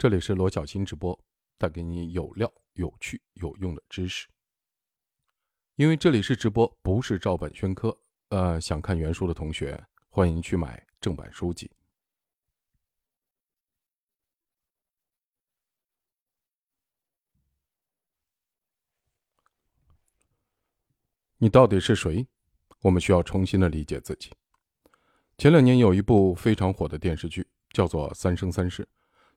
[0.00, 1.22] 这里是罗小新直播，
[1.58, 4.26] 带给你有料、有趣、有用的知识。
[5.76, 7.94] 因为这里是直播，不是照本宣科。
[8.30, 9.78] 呃，想看原书的同学，
[10.08, 11.70] 欢迎去买正版书籍。
[21.36, 22.26] 你到底是谁？
[22.80, 24.32] 我们需要重新的理解自己。
[25.36, 28.82] 前两年有一部非常火的电视剧，叫做《三生三世》，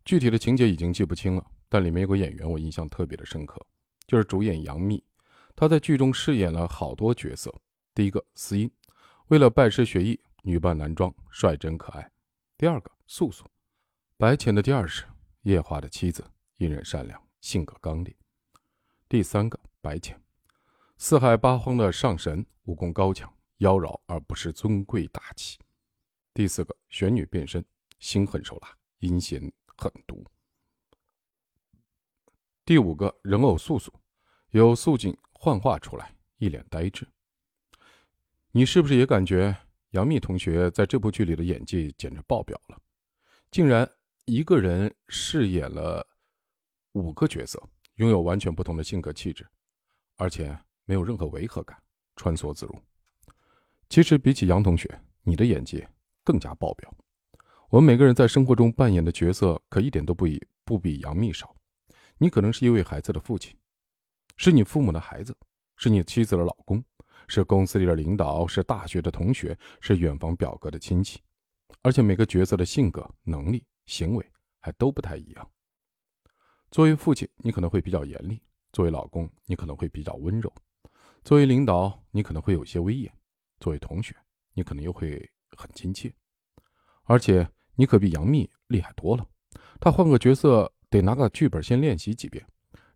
[0.06, 3.66] 具体的情节已经记不清了，但里面有个演员我印象特别的深刻，
[4.06, 5.04] 就是主演杨幂。
[5.56, 7.54] 她在剧中饰演了好多角色。
[7.96, 8.70] 第一个司音，
[9.28, 12.04] 为了拜师学艺，女扮男装，率真可爱；
[12.58, 13.46] 第二个素素，
[14.18, 15.06] 白浅的第二世，
[15.44, 16.26] 夜华的妻子，
[16.58, 18.14] 隐忍善良，性格刚烈；
[19.08, 20.20] 第三个白浅。
[20.98, 25.60] 四海八荒的上神，武功高强，妖娆而不失尊贵大气。
[26.34, 27.64] 第四个玄女变身，
[28.00, 29.52] 心狠手辣，阴险
[29.84, 30.24] 狠毒。
[32.64, 33.94] 第五个人偶素素，
[34.52, 37.06] 由素锦幻化出来，一脸呆滞。
[38.52, 39.54] 你是不是也感觉
[39.90, 42.82] 杨幂同学在这部剧里的演技简直爆表了？
[43.52, 43.90] 竟然
[44.26, 46.08] 一个人饰演了
[46.94, 47.62] 五个角色，
[47.96, 49.46] 拥有完全不同的性格气质，
[50.16, 50.58] 而且。
[50.86, 51.82] 没有任何违和感，
[52.18, 52.78] 穿梭自如。
[53.88, 55.88] 其实比起杨同学，你的演技
[56.26, 56.94] 更加爆表。
[57.74, 61.56] 我们每个人在生活中扮演的角色，可一点都不比不比杨幂少。
[62.20, 63.58] 你可能是一位孩子的父亲，
[64.38, 65.36] 是你父母的孩子，
[65.76, 66.86] 是你妻子的老公，
[67.28, 71.20] 是公司里的领导，是大学的同学，是远房表哥的亲戚。
[71.82, 74.24] 而且每个角色的性格、能力、行为
[74.60, 75.52] 还都不太一样。
[76.70, 78.38] 作为父亲，你可能会比较严厉；
[78.72, 80.54] 作为老公，你可能会比较温柔。
[81.24, 83.12] 作为领导，你可能会有些威严；
[83.60, 84.16] 作为同学，
[84.54, 86.14] 你可能又会很亲切。
[87.06, 89.26] 而且，你可比杨幂厉害多了。
[89.80, 92.46] 她换个角色得拿个剧本先练习几遍，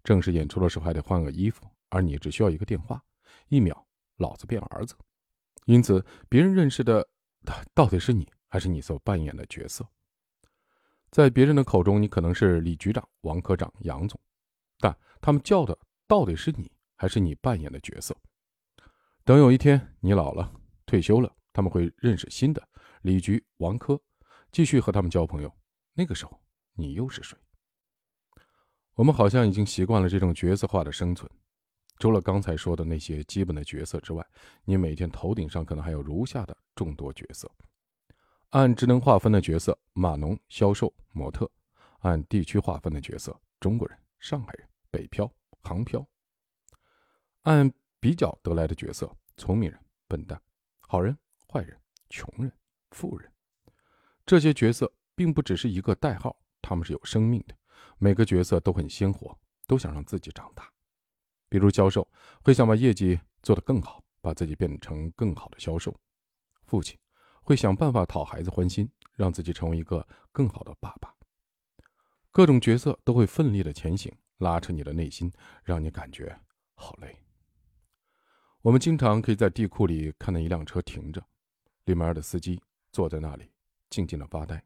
[0.03, 3.03] 正式演出的时候还得换个衣服，而你只需要一个电话，
[3.49, 3.85] 一秒，
[4.17, 4.95] 老子变儿子。
[5.65, 7.07] 因此，别人认识的
[7.73, 9.87] 到底是你，还是你所扮演的角色？
[11.09, 14.19] 在别人的口中，你可能是李局长、王科长、杨总，
[14.79, 15.77] 但他们叫的
[16.07, 16.71] 到底是你？
[16.99, 18.17] 还是你扮演的角色。
[19.23, 20.51] 等有一天你老了、
[20.87, 22.67] 退休了，他们会认识新的
[23.03, 24.01] 李局、王科，
[24.51, 25.51] 继续和他们交朋友。
[25.93, 26.39] 那个时候，
[26.73, 27.37] 你又是谁？
[28.93, 31.29] 我们好像已经习惯了这种角色化的生存。
[31.99, 34.23] 除了刚才说的那些基本的角色之外，
[34.63, 37.51] 你每天头顶上可能还有如下的众多角色：
[38.49, 41.45] 按职能划分的角色，码农、销售、模特；
[41.99, 45.31] 按地区划分的角色，中国人、上海人、北漂、
[45.63, 46.07] 杭漂。
[47.43, 50.39] 按比较得来的角色：聪明人、笨蛋、
[50.81, 51.17] 好人、
[51.51, 51.79] 坏人、
[52.09, 52.51] 穷人、
[52.91, 53.31] 富人。
[54.27, 57.55] 这些角色并不只是一个代号，他们是有生命的。
[57.97, 59.33] 每个角色都很鲜活，
[59.65, 60.69] 都想让自己长大。
[61.47, 62.05] 比如销售，
[62.43, 65.93] 会想把业绩做得更好，把自己变成更好的销售；
[66.65, 66.99] 父亲
[67.41, 71.15] 会想办法讨孩子欢心，让自己成为一个更好的爸爸。
[72.29, 75.31] 各种角色都会奋力的前行，拉扯你的内心，
[75.63, 76.37] 让你感觉
[76.75, 77.17] 好累。
[78.61, 81.25] 我们经常可以在地库里看到一辆车停着，
[81.85, 82.61] 里面的司机
[82.91, 83.49] 坐在那里
[83.89, 84.63] 静静的发呆。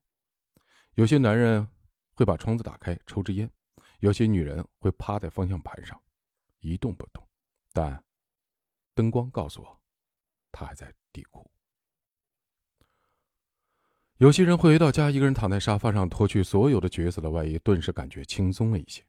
[0.95, 1.67] 有些男人
[2.13, 3.49] 会把窗子打开抽支烟，
[3.99, 6.01] 有些女人会趴在方向盘上
[6.59, 7.25] 一动不动。
[7.73, 8.03] 但
[8.93, 9.81] 灯光告诉我，
[10.51, 11.49] 他还在地库。
[14.17, 19.03] 有些人回到家，一个人躺在沙发上，脱去所有的角色的外衣，顿时感觉轻松了一些，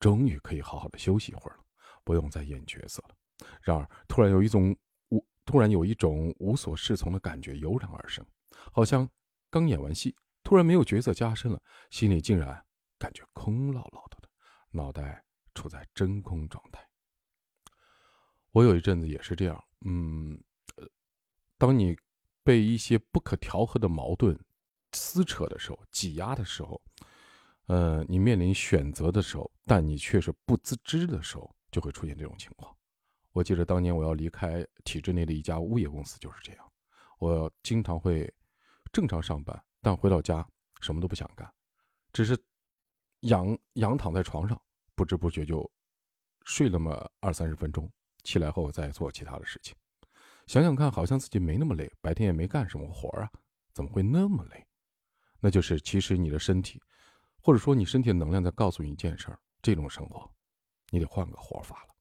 [0.00, 1.64] 终于可以好好的休息一会儿了，
[2.02, 3.14] 不用再演角色了。
[3.60, 4.74] 然而，突然有一种
[5.10, 8.26] 无突然有一种无所适从的感觉油然而生，
[8.72, 9.08] 好像
[9.50, 12.64] 刚演完戏，突然没有角色加深了，心里竟然
[12.98, 14.28] 感觉空落落的，
[14.70, 16.86] 脑袋处在真空状态。
[18.52, 20.42] 我有一阵子也是这样，嗯，
[21.56, 21.96] 当你
[22.42, 24.38] 被一些不可调和的矛盾
[24.92, 26.80] 撕扯的时候，挤压的时候，
[27.66, 32.74] 呃，你面临选择的时候，但你却是不自知的时候，就会出现这种情况。
[33.32, 36.72] 我记得当年我要离开体制内的一家物业公司就是这样，
[37.18, 38.32] 我经常会
[38.92, 40.46] 正常上班，但回到家
[40.80, 41.52] 什么都不想干，
[42.12, 42.38] 只是
[43.20, 44.60] 仰仰躺在床上，
[44.94, 45.70] 不知不觉就
[46.44, 47.90] 睡那么二三十分钟，
[48.24, 49.74] 起来后再做其他的事情。
[50.46, 53.30] 想想看，好像自己没那么累，白天也没干什么活啊，
[53.72, 54.66] 怎么会那么累？
[55.40, 56.82] 那就是其实你的身体，
[57.42, 60.28] 或者说你身体的能量在告诉你一件事儿：这种生活，
[60.90, 61.94] 你得换个活法了。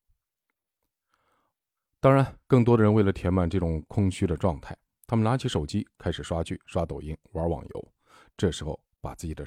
[1.99, 7.93] 当然，更多的人为了填满这种空虚的状态，他们拿起手机开始刷剧、刷抖音、玩网游。
[8.35, 9.43] 这时候，把自己的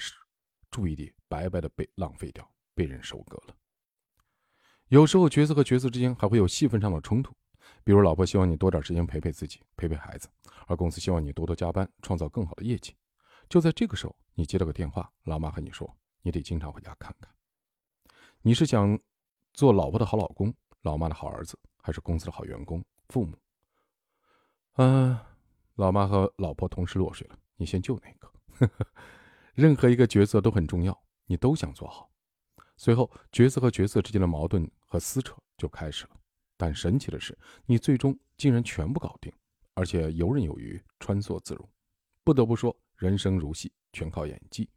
[0.70, 3.54] 注意力白白的被浪费掉，被人收割了。
[4.88, 7.32] 有时候角色和角色之间还会有戏份上的冲突，
[7.84, 10.28] 比如老婆希望你多点时间陪陪自己，陪陪孩子，
[10.66, 12.96] 而公司希望你多多加班，创造更好的业绩。
[13.48, 17.30] 就在这个时候，你接了个电话，老妈和你说，你得经常回家看看。
[18.42, 18.98] 你是想
[19.52, 20.52] 做老婆的好老公，
[20.82, 23.36] 老妈的好儿子，还是公司的好员工、父母？
[24.76, 25.18] 嗯，
[25.80, 28.30] 老妈和老婆同时落水了，你先救哪个？
[29.56, 32.10] 任何一个角色都很重要，你都想做好。
[32.76, 36.10] 随后，角色和角色之间的矛盾和撕扯就开始了。
[36.58, 39.32] 但神奇的是，你最终竟然全部搞定，
[39.72, 41.66] 而且游刃有余，穿梭自如。
[42.24, 44.68] 不得不说，人生如戏，全靠演技。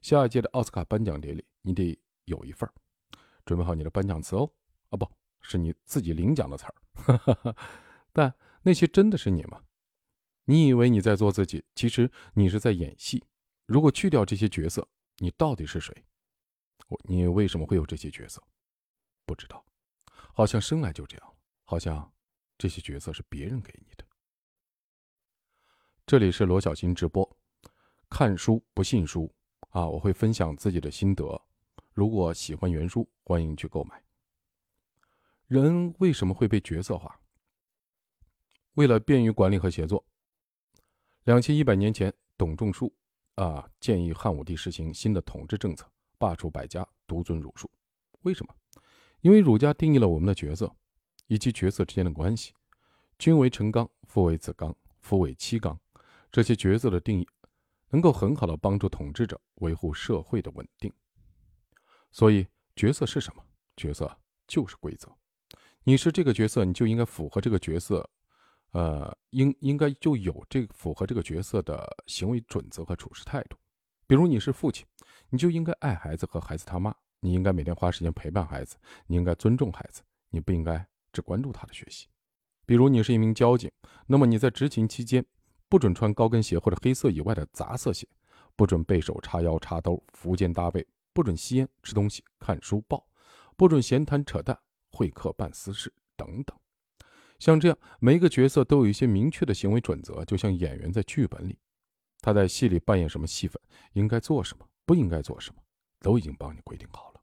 [0.00, 2.72] 下一届的奥斯卡颁奖典礼，你得有一份儿。
[3.44, 4.50] 准备好你的颁奖词哦。
[4.88, 5.06] 啊，不
[5.42, 7.54] 是你自己领奖的词儿。
[8.14, 9.60] 但那些真的是你吗？
[10.46, 13.22] 你以为你在做自己，其实你是在演戏。
[13.66, 14.88] 如果去掉这些角色，
[15.18, 15.92] 你到底是谁？
[17.08, 18.40] 你为什么会有这些角色？
[19.24, 19.64] 不知道，
[20.32, 21.34] 好像生来就这样，
[21.64, 22.12] 好像
[22.56, 24.04] 这些角色是别人给你的。
[26.06, 27.28] 这里是罗小新直播，
[28.08, 29.34] 看书不信书
[29.70, 29.84] 啊！
[29.84, 31.42] 我会分享自己的心得，
[31.92, 34.00] 如果喜欢原书，欢迎去购买。
[35.48, 37.20] 人为什么会被角色化？
[38.74, 40.06] 为了便于管理和协作，
[41.26, 42.94] 两千一百年前，董仲舒
[43.34, 45.84] 啊建议汉武帝实行新的统治政策。
[46.18, 47.68] 罢黜百家，独尊儒术。
[48.22, 48.54] 为什么？
[49.22, 50.72] 因为儒家定义了我们的角色
[51.26, 52.52] 以及角色之间的关系。
[53.18, 55.76] 君为臣纲，父为子纲，夫为妻纲。
[56.30, 57.26] 这些角色的定义，
[57.88, 60.92] 能够很好的帮助统治者维护社会的稳定。
[62.12, 62.46] 所以，
[62.76, 63.44] 角色是什么？
[63.76, 65.12] 角色就是规则。
[65.82, 68.08] 你是这个角色，你就应该符合这个角色，
[68.76, 73.56] 呃，应应该就有这符合这个角色的行为准则和处事态度。
[74.06, 74.86] 比如你是父亲。
[75.28, 78.76] 你就应该爱孩子和孩子他妈，你应该每天花时间陪伴孩子，
[79.08, 80.00] 你应该尊重孩子，
[80.30, 82.06] 你不应该只关注他的学习。
[82.64, 83.68] 比如你是一名交警，
[84.06, 85.24] 那么你在执勤期间
[85.68, 88.06] 不准穿高跟鞋或者黑色以外的杂色鞋，
[88.54, 93.04] 不准背手叉腰插兜、伏肩搭背，不准吸烟、吃东西、看书报，
[93.56, 94.56] 不准闲谈扯淡、
[94.92, 96.56] 会客办私事等等。
[97.38, 101.58] 像这样，每一个角色都有一些明确的行为准则，就像演员在剧本里，
[102.20, 103.60] 他在戏里扮演什么戏份，
[103.92, 104.68] 应该做什么。
[104.86, 105.60] 不应该做什么，
[105.98, 107.20] 都已经帮你规定好了。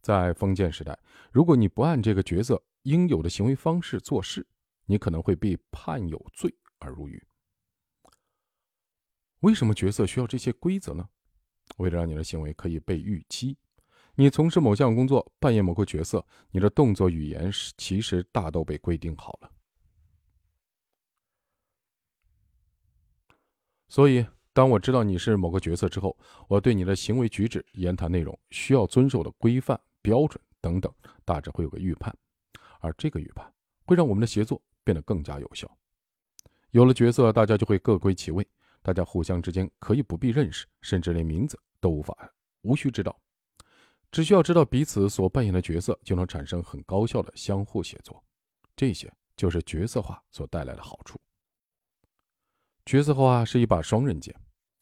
[0.00, 0.96] 在封建时代，
[1.32, 4.46] 如果你不按这个角色应有的行为方式做事，
[4.86, 7.20] 你可能会被判有罪而入狱。
[9.40, 11.08] 为什么角色需要这些规则呢？
[11.78, 13.58] 为了让你的行为可以被预期。
[14.16, 19.50] 你从事某项工作，扮演某个角色，你的动作、语言其实大都被规定好了。
[23.88, 24.26] 所以。
[24.56, 26.16] 当我知道你是某个角色之后，
[26.46, 30.94] 我对你的行为举止、言谈内容需要遵守的规范标准等等，
[31.24, 32.16] 大致会有个预判，
[32.78, 33.52] 而这个预判
[33.84, 35.68] 会让我们的协作变得更加有效。
[36.70, 38.46] 有了角色，大家就会各归其位，
[38.80, 42.16] 大家互相之间可以不必认识，甚至连名字都无法
[42.62, 43.20] 无需知道，
[44.14, 48.22] 只需要知道彼此所扮演的角色，就能产生很高效的相互协作。
[48.76, 51.18] 这些就是角色化所带来的好处。
[52.86, 54.32] 角色化是一把双刃剑。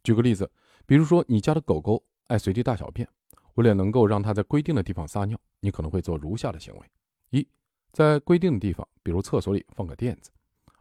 [0.05, 0.53] 举个例子，
[0.85, 3.09] 比如说你家的狗狗爱随地大小便，
[3.55, 6.91] 为了能够让它在规定的地方撒尿，你可能会做如下的行为：
[7.31, 7.49] 一，
[7.91, 10.31] 在规定的地方，比如厕所里放个垫子；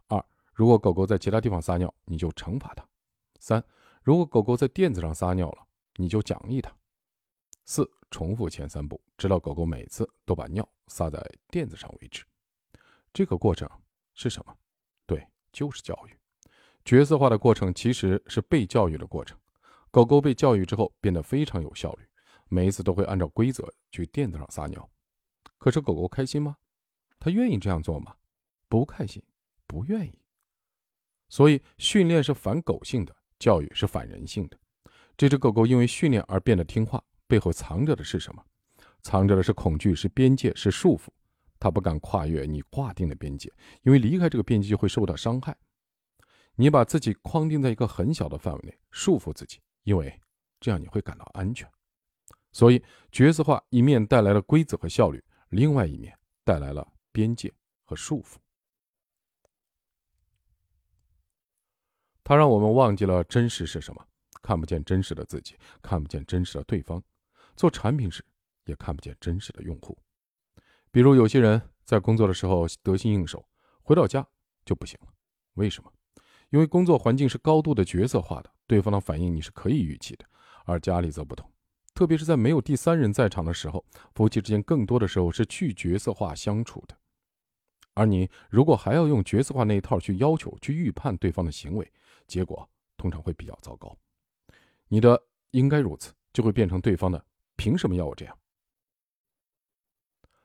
[0.08, 2.84] 二，如果狗狗在其他地方撒尿，你就惩罚它；
[3.40, 3.64] 三，
[4.02, 5.66] 如果狗狗在垫子上撒尿了，
[5.96, 6.70] 你就奖励它；
[7.64, 12.24] 四，重复前三步，直到狗狗每次都把尿撒在垫子上为止。
[13.12, 13.68] 这个过程
[14.14, 14.56] 是什么？
[15.06, 16.16] 对，就是教育。
[16.84, 19.38] 角色化的过程其实是被教育的过程。
[19.90, 22.04] 狗狗被教育之后变得非常有效率，
[22.48, 24.90] 每一次都会按照规则去垫子上撒尿。
[25.58, 26.56] 可是狗狗开心吗？
[27.20, 28.16] 它愿意这样做吗？
[28.68, 29.22] 不开心，
[29.66, 30.18] 不愿意。
[31.28, 34.58] 所以训练是反狗性的，教育是反人性的。
[35.16, 37.02] 这只狗狗因为训练而变得听话，
[37.32, 38.44] 背后藏着的是什么？
[39.00, 41.08] 藏着的是恐惧，是边界，是束缚。
[41.58, 43.50] 他不敢跨越你划定的边界，
[43.84, 45.56] 因为离开这个边界就会受到伤害。
[46.56, 50.20] 你把自己框定在一个很小的范围内，束缚自己，因为
[50.60, 51.66] 这样你会感到安全。
[52.52, 57.50] 所以，角色化一面带来了规则和效率，另外一面带来了边界
[57.86, 58.36] 和束缚。
[62.22, 64.06] 它让我们忘记了真实是什么，
[64.42, 67.02] 看不见真实的自己，看不见真实的对方。
[67.56, 68.24] 做产品时，
[68.64, 69.96] 也看不见真实的用户。
[70.90, 73.44] 比如，有些人在工作的时候得心应手，
[73.82, 74.26] 回到家
[74.64, 75.08] 就不行了。
[75.54, 75.92] 为什么？
[76.50, 80.24] 因为工作环境是高度的角色化的，对方的反应你是可以预期的，
[80.66, 81.50] 而家里则不同，
[81.94, 86.96] 特别是在没有第三人在场的时候，夫妻之间更多的时候是去角色化相处的。
[87.94, 91.90] 而你如果还要用角色化那一套去要求、去预判对方的行为，
[92.26, 93.96] 结果通常会比较糟糕。
[94.88, 97.22] 你的应该如此，就会变成对方的
[97.62, 98.36] 凭什么要我这样？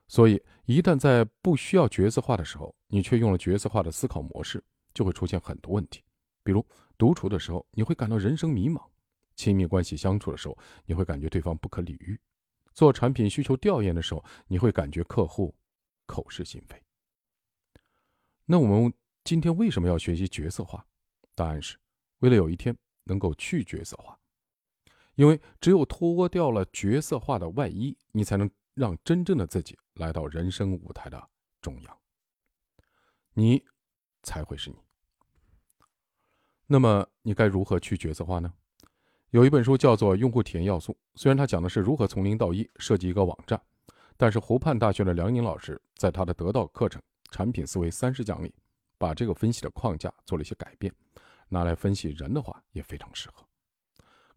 [0.06, 4.62] 所以，一旦在不需要角色化的时候，你却用了角色化的思考模式，
[4.94, 6.04] 就会出现很多问题。
[6.44, 6.64] 比如，
[6.96, 8.80] 独处的时候，你会感到人生迷茫。
[9.34, 10.56] 亲密关系相处的时候，
[10.86, 12.14] 你会感觉对方不可理喻；
[12.72, 15.52] 做产品需求调研的时候，你会感觉客户
[16.06, 16.80] 口是心非。
[18.44, 18.94] 那我们
[19.24, 20.86] 今天为什么要学习角色化？
[21.34, 21.76] 答案是，
[22.20, 24.16] 为了有一天能够去角色化。
[25.18, 31.28] 因为只有脱掉了角色化的外衣，你才能让真正的自己来到人生舞台的
[31.60, 31.98] 中央。
[33.34, 33.64] 你
[34.22, 34.76] 才会是你。
[36.68, 38.54] 那么，你该如何去角色化呢？
[39.30, 43.60] 有一本书叫做《用户体验要素》，虽然它讲的是如何从零到一设计一个网站，
[44.16, 48.54] 但是湖畔大学的梁宁老师在他的得到课程《产品思维三十讲》里，
[48.98, 50.94] 把这个分析的框架做了一些改变，
[51.48, 53.44] 拿来分析人的话也非常适合，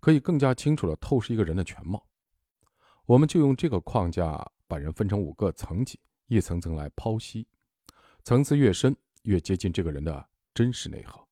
[0.01, 2.05] 可以更加清楚的透视一个人的全貌。
[3.05, 7.47] 我们就用这个框架把人分成五个层级，一层层来剖析，
[8.23, 11.25] 层次越深，越接近这个人的真实内核。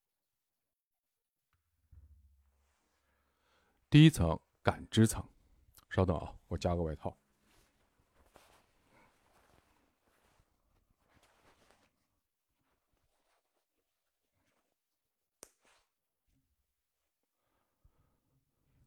[3.90, 5.28] 第一层感知层，
[5.90, 7.18] 稍等啊，我加个外套。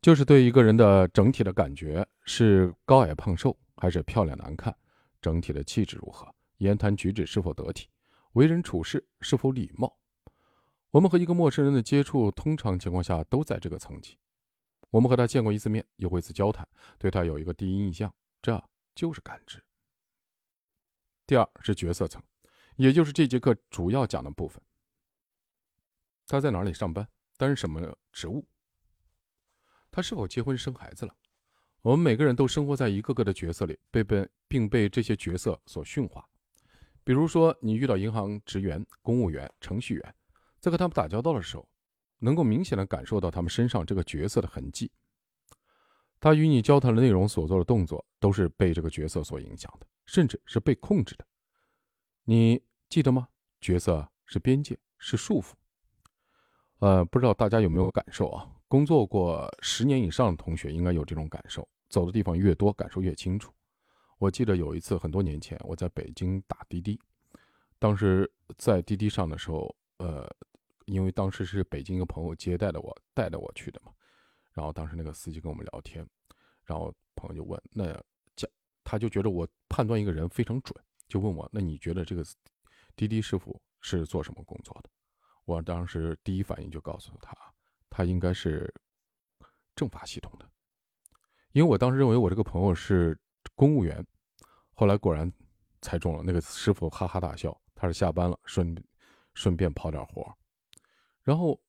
[0.03, 4.77] 就是对一个人的整体的感觉，是高矮胖瘦，还是漂亮难看，
[5.21, 7.89] 整体的气质如何，言谈举止是否得体，
[8.33, 9.97] 为人处事是否礼貌。
[10.91, 14.19] 我们和一个陌生人的接触，通常情况下都在这个层级。
[14.91, 16.69] 我们和他见过一次面，有过一次交谈，
[16.99, 18.61] 对他有一个第一印象，这
[18.97, 19.63] 就是感知。
[21.29, 22.21] 第二是角色层，
[22.75, 24.61] 也就是这节课主要讲的部分。
[26.27, 27.07] 他在哪里上班，
[27.37, 28.45] 担任什么职务？
[29.93, 31.15] 他是否结婚生孩子了？
[31.83, 36.29] 我们每个人都生活在一个个的角色里，被被并被这些角色所驯化。
[37.05, 40.15] 比如说，你遇到银行职员、公务员、程序员，
[40.59, 41.69] 在和他们打交道的时候。
[42.25, 44.89] 能够明显的感受到他们身上这个角色的痕迹。
[46.21, 51.27] 他与你交谈的内容、所做的动作，都是被这个角色所影响的，甚至是被控制的。
[52.23, 53.27] 你记得吗？
[53.61, 55.55] 角色是边界，是束缚。
[56.79, 58.49] 呃，不知道大家有没有感受啊？
[58.73, 61.69] 工作过十年以上的同学应该有这种感受。
[61.91, 63.53] 走的地方越多，感受越清楚。
[64.17, 66.99] 我记得有一次，很多年前，我在北京打滴滴，
[67.79, 70.27] 当时在滴滴上的时候，呃。
[70.87, 73.93] 因为当时是北京一个朋友接待的我，带着我去的嘛。
[74.53, 76.05] 然后当时那个司机跟我们聊天，
[76.65, 77.85] 然后朋友就问：“那
[78.35, 78.51] 讲，
[78.83, 80.75] 他就觉得我判断一个人非常准，
[81.07, 82.25] 就问我：那你觉得这个
[82.97, 84.91] 滴滴师傅是做什么工作的？”
[85.45, 87.37] 我当时第一反应就告诉他，
[87.95, 88.73] 他应该是
[89.77, 90.49] 政法系统的，
[91.53, 93.19] 因为我当时认为我这个朋友是
[93.55, 94.03] 公务员。
[94.73, 95.31] 后来果然
[95.83, 98.75] 猜中了，那个师傅哈哈大笑，他是下班了，顺
[99.35, 100.35] 顺便跑点活。
[101.23, 101.61] 然后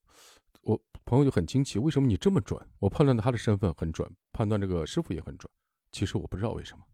[0.61, 2.57] 我朋友就很惊奇，为什么你这么准？
[2.79, 5.51] 我判断他的身份很准，判断这个师傅也很准。
[5.91, 6.85] 其实我不知道为什么，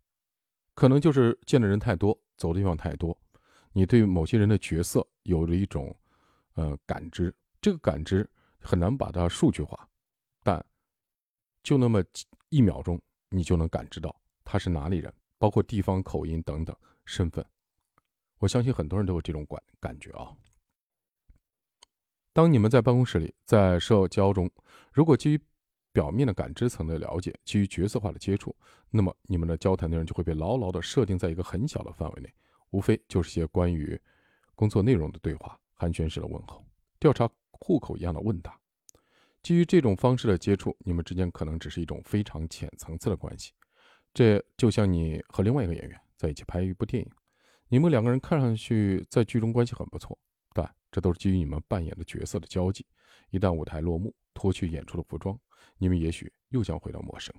[0.74, 3.16] 可能就是见的人太多，走的地方太多，
[3.74, 5.96] 你对某些人的角色有了一种
[6.56, 8.28] 呃感知，这个感知
[8.62, 9.88] 很难把它数据化，
[10.44, 10.64] 但
[11.64, 12.04] 就那么
[12.50, 13.00] 一秒钟，
[13.30, 16.76] 你就能感知到他是哪里人，包括地方口音等等
[17.06, 17.46] 身份。
[18.38, 20.36] 我相信很多人都有这种感感觉啊。
[22.32, 24.50] 当你们在办公室里，在社交中，
[24.94, 25.42] 如果基于
[25.92, 28.56] 表面的感知层的了解，基于角色化的接触，
[28.90, 32.34] 那么你们的交谈内容就会被牢牢的设定在一个很小的范围内，
[32.70, 34.00] 无非就是些关于
[34.56, 36.64] 工作内容的对话、寒暄式的问候、
[37.00, 38.60] 调查户口一样的问答。
[39.42, 43.54] 基于这种方式的接触，你们之间可能只是一种非常浅层次的关系。
[44.14, 47.12] 这就像你和另外一个演员在一起拍一部电影，
[47.68, 50.18] 你们两个人看上去在剧中关系很不错。
[50.52, 52.86] 但这都是基于你们扮演的角色的交际。
[53.30, 55.40] 一旦舞台落幕，脱去演出的服装，
[55.78, 57.34] 你们也许又将回到陌生。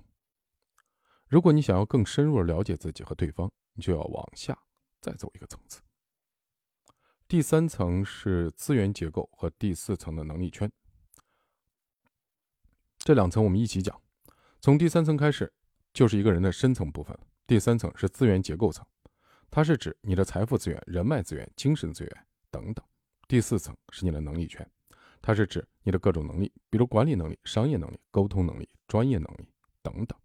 [1.27, 4.57] 如果你想要更深入的了解自己和对方，你就要往下
[5.01, 5.81] 再走一个层次。
[7.31, 10.69] 第三层是资源结构和第四层的能力圈。
[12.97, 13.97] 这两层我们一起讲。
[14.59, 15.49] 从第三层开始，
[15.93, 17.17] 就是一个人的深层部分。
[17.47, 18.85] 第三层是资源结构层，
[19.49, 22.85] 它是指你的财富资源、人脉资源、精神资源等等。
[23.29, 24.69] 第四层是你的能力圈，
[25.21, 29.47] 它是指你的各种能力，比如管理能力、商业能力、沟通能力、专业能力
[29.81, 30.19] 等等。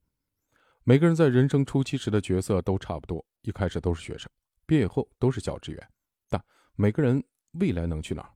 [0.82, 4.28] 每个人在人生初期时的角色都差不多，一开始都是学生，
[4.66, 5.88] 毕业后都是教职员。
[6.76, 8.30] 每个人未来能去哪儿，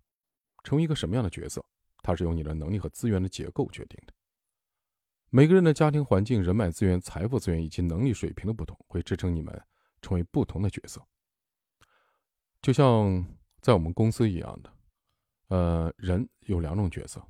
[0.65, 1.65] 成为一个什么样的角色，
[2.03, 4.15] 它是由你的能力和资源的结构决定的。
[5.29, 9.63] 每个人的家庭环境、人脉资源、财富资源以及能力水平的不同，会支撑你们
[10.01, 11.01] 成为不同的角色。
[12.63, 13.25] 就像
[13.61, 14.73] 在我们公司一样的，
[15.49, 17.23] 呃，人有两种角色：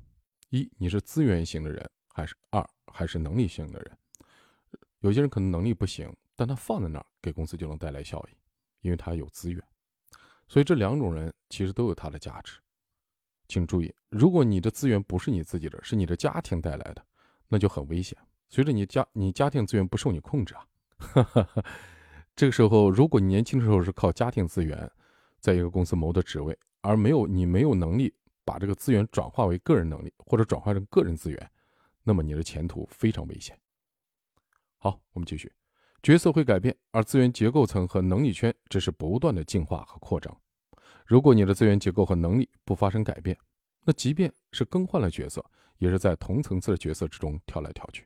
[0.49, 3.97] 一，你是资源型的人，还是二，还是能力型的人。
[4.99, 8.37] 有些人可能能力不行，但他放在那儿给公司就能带来效益，
[8.79, 9.63] 因为他有资源。
[10.51, 12.59] 所以这两种人其实都有他的价值。
[13.47, 17.01] 请注意，如果你的资源不是你自己的，是你的家庭带来的。
[17.47, 18.17] 那就很危险。
[18.49, 20.67] 随着你家你家庭资源不受你控制啊，
[22.35, 24.91] 这个时候，如果你年轻的时候是靠家庭资源，
[25.39, 31.51] 在一个公司谋得职位，而没有你没有能力把这个资源转化为个人能力，或者转化成个人资源，
[32.03, 33.57] 那么你的前途非常危险。
[34.79, 35.49] 好，我们继续，
[36.03, 40.35] 角色会改变，而资源结构层和能力圈只是不断的进化和扩张。
[41.05, 43.37] 如果你的资源结构和能力不发生改变，
[43.83, 45.43] 那即便是更换了角色。
[45.77, 48.05] 也是在同层次的角色之中跳来跳去，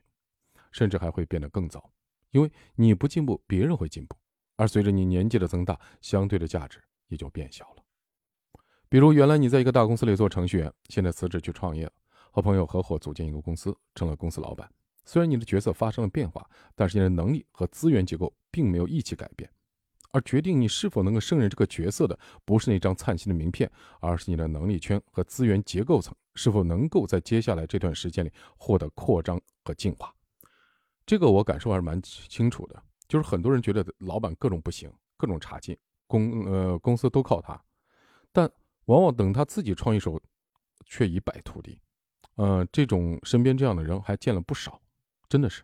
[0.72, 1.92] 甚至还会变得更糟，
[2.30, 4.16] 因为你不进步，别人会进步，
[4.56, 7.84] 而随着你年纪的增大，相对的价值也就变小了。
[8.88, 11.92] 比如，原来你在一个大公司里做程序员，现在辞职去创业了，
[12.30, 14.66] 和朋友合伙组建一个公司，成了公司老板。
[15.06, 19.48] 虽然你的角色发生了变化，但是你的能力和资源结构并没有一起改变。
[20.12, 23.70] 而决定你是否能够胜任这个角色的，不是那张灿星的名片，
[24.00, 30.12] 而是你的能力圈和资源结构层是否能够在接下来这段时间里获得扩张和进化。
[31.04, 37.62] 这个我感受还是蛮清楚的，就是很多人觉得老板各种不行，各种差劲，公呃公司都靠他，
[38.32, 38.50] 但
[38.86, 40.20] 往往等他自己创一手，
[40.86, 41.80] 却一败涂地。
[42.36, 44.80] 呃，这种身边这样的人还见了不少，
[45.28, 45.62] 真的是，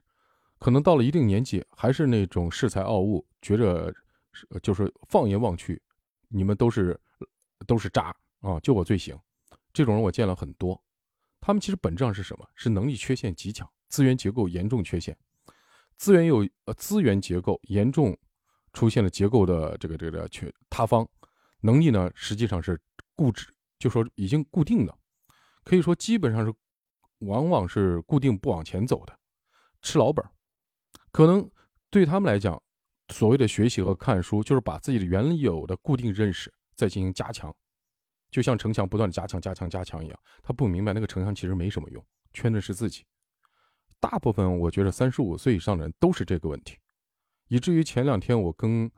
[0.59, 3.95] 可能到了一定年纪，还是那种恃才傲物，觉着。
[4.35, 5.78] 是，就是放眼望去，
[6.28, 6.99] 你们都是
[7.67, 8.58] 都是渣啊！
[8.60, 9.15] 就我最行，
[9.75, 10.82] 这种人我见了很多。
[11.39, 12.49] 他们其实本质上是什么？
[12.54, 15.15] 是能力缺陷极强，资源结构严重缺陷。
[15.99, 18.17] 资源有呃资源结构严重
[18.73, 21.06] 出现了结构的这个这个缺塌方，
[21.60, 22.80] 能力呢实际上是
[23.15, 23.47] 固执，
[23.78, 24.97] 就说已经固定的，
[25.63, 26.54] 可以说基本上是
[27.19, 29.15] 往往是固定不往前走的，
[29.82, 30.25] 吃老本。
[31.10, 31.50] 可能
[31.90, 32.62] 对他们来讲。
[33.08, 37.54] 所谓的学习和看书，就是把自己的原有的固定认识再进行加强，
[38.30, 40.18] 就像城墙不断的加强、加强、加强一样。
[40.42, 43.04] 他不明白那个城墙其实没什么用，圈的是自己。
[44.00, 46.78] 大部分我觉得三十五岁以上的人都是这个问题，
[47.49, 48.90] 以至于前两天我跟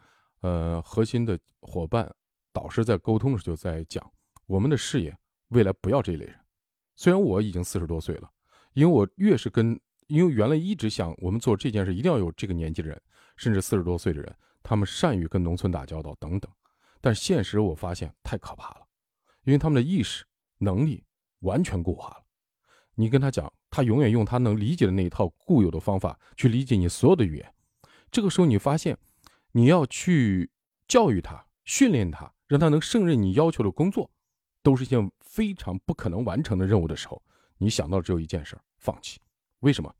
[0.42, 2.08] 呃核心的伙伴、
[2.52, 4.08] 导师在沟通的时候就在讲，
[4.46, 5.16] 我们的事业
[5.48, 6.38] 未来不要这一类人。
[6.94, 8.30] 虽然我已经四十多岁了，
[8.74, 13.00] 因为我越是跟，因为原来一直想我们做这件事一定要有这个年纪的人。
[13.36, 16.48] 甚至四十多岁的人，他们善于跟农村打交道等等，
[17.00, 18.86] 但现实我发现太可怕了，
[19.42, 20.24] 因为他们的意识
[20.58, 21.02] 能力
[21.40, 22.22] 完全固化了。
[22.94, 27.54] 你跟他讲，他永远用他能理解的那一套固有的方法去理解你所有的语言。
[28.08, 28.96] 这个时候，你发现
[29.50, 30.48] 你要去
[30.86, 34.08] 教育他、训练他，让他能胜任你要求的工作，
[34.62, 37.20] 都是一件非常不可能完成的任务的时候，
[37.58, 39.20] 你想到只有一件事：放弃。
[39.64, 39.92] 为什么？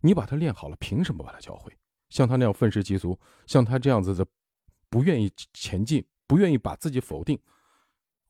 [0.00, 1.70] 你把他练好了，凭什么把他教会？
[2.08, 4.26] 像他那样愤世嫉俗，像他这样子的，
[4.88, 7.38] 不愿意前进，不愿意把自己否定，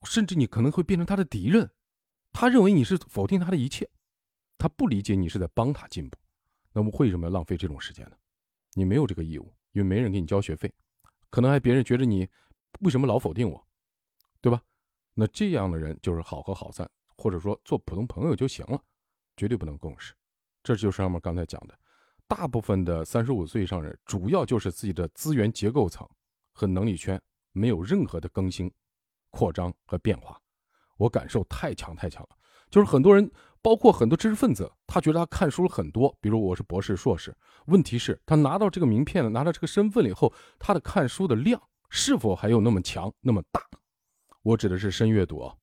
[0.03, 1.71] 甚至你可能会变成他的敌人。
[2.33, 3.89] 他认为你是否定他的一切，
[4.59, 6.19] 他不理解你是在帮他进步。
[6.73, 8.17] 那么为什么要浪费这种时间呢？
[8.75, 10.73] 你没有这个义务，因为没人给你交学费，
[11.31, 12.29] 可能还别人觉得你
[12.81, 13.65] 为什么老否定我，
[14.41, 14.61] 对吧？
[15.15, 18.83] 那这样的人就是好合好散，或者说做普通朋友就行了，
[19.37, 20.13] 绝对不能共事。
[20.63, 21.79] 这就是上面刚才讲的。
[22.29, 26.09] 大部分的三十五岁以上人，主要就是自己的资源结构层
[26.53, 27.21] 和能力圈
[27.53, 28.73] 没有任何的更新、
[29.31, 30.41] 扩张和变化。
[30.97, 32.37] 我感受太强太强了，
[32.71, 33.29] 就是很多人，
[33.61, 43.61] 包括很多知识分子，他觉得他看书很多，比如我是博士、硕士，问题是，他拿到这个名片了，拿到这个身份了以后，他的看书的量是否还有那么强、那么大？
[44.43, 45.57] 我指的是深阅读啊，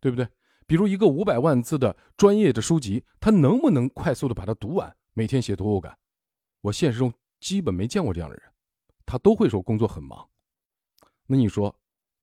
[0.00, 0.28] 对不对？
[0.68, 4.94] 比如一个五百万字的专业的书籍，他能不能快速的把它读完？
[5.14, 5.98] 每天写读后感，
[6.60, 8.52] 我现实中基本没见过这样的人，
[9.06, 10.28] 他都会说工作很忙。
[11.26, 11.74] 那你说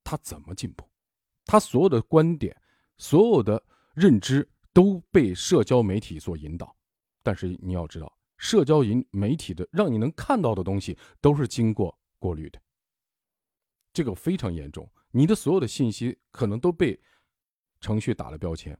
[0.04, 0.88] 他怎么进步？
[1.44, 2.56] 他所有的观点、
[2.98, 3.60] 所有的
[3.94, 6.72] 认知都被社交媒体所引导。
[7.24, 12.62] 但是你要知道，社交引媒体的让你能看到的东西都是经过过滤的，
[13.92, 14.88] 这个非常严重。
[15.10, 17.00] 你的所有的信息可能都被
[17.80, 18.78] 程序打了标签。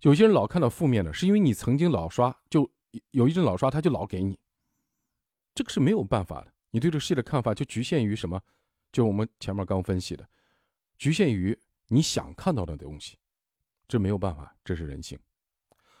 [0.00, 2.70] 有些人老看到负面的，是因为你曾经老刷就。
[3.10, 4.36] 有一阵老刷，他就老给你。
[5.54, 6.50] 这个是没有办法的。
[6.70, 8.40] 你对这个世界的看法就局限于什么？
[8.90, 10.26] 就我们前面刚分析的，
[10.96, 11.56] 局限于
[11.88, 13.18] 你想看到的东西，
[13.86, 15.18] 这没有办法，这是人性。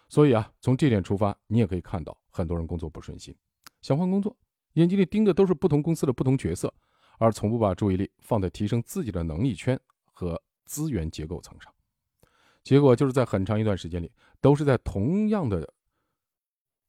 [0.08, 3.36] 所以啊，从这点出发，你也可以看到很多人工作不顺心，
[3.82, 4.34] 想换工作，
[4.72, 6.72] 眼睛里盯的都是不同公司的不同角色，
[7.18, 9.78] 而从不把注意力放在提升自己的能力圈
[10.14, 11.72] 和资源结构层上。
[12.62, 15.74] 结果就是在很长一段时间里，都是在同样的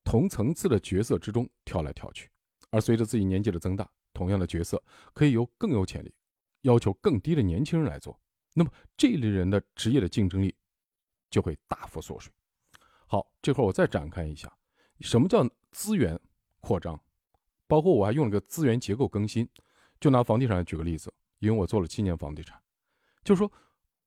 [0.04, 2.30] 同层次的角色之中跳来跳去。
[2.70, 6.14] 而随着自己年纪的增大，同样的角色可以由更有潜力、
[6.62, 8.20] 要求更低的年轻人来做，
[8.54, 10.56] 那么这类人的职业的竞争力
[11.30, 12.32] 就会大幅缩水。
[13.08, 14.52] 好，这会儿我再展开一下，
[15.00, 16.20] 什么叫资源
[16.60, 17.00] 扩张？
[17.68, 19.48] 包括我还用了个资源结构更新。
[20.00, 22.58] 就拿房地产举个例子，因为我做了七年房地产，
[23.22, 23.52] 就是说，